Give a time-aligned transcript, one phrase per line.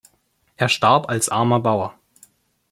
[0.57, 1.93] Er starb als armer Bauer.